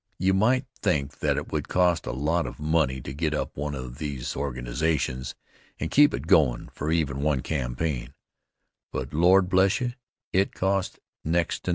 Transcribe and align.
You 0.17 0.33
might 0.33 0.65
think 0.81 1.19
that 1.19 1.37
it 1.37 1.51
would 1.51 1.67
cost 1.67 2.07
a 2.07 2.11
lot 2.11 2.47
of 2.47 2.59
money 2.59 3.01
to 3.01 3.13
get 3.13 3.35
up 3.35 3.55
one 3.55 3.75
of 3.75 3.99
these 3.99 4.35
organizations 4.35 5.35
and 5.79 5.91
keep 5.91 6.11
it 6.11 6.25
goin' 6.25 6.69
for 6.73 6.91
even 6.91 7.21
one 7.21 7.41
campaign, 7.41 8.15
but, 8.91 9.13
Lord 9.13 9.47
bless 9.47 9.79
you! 9.79 9.93
it 10.33 10.55
costs 10.55 10.97
next 11.23 11.65
to 11.65 11.69
nothin'. 11.69 11.69